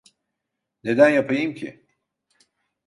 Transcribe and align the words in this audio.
Neden 0.83 1.09
yapayım 1.09 1.53
ki? 1.55 1.85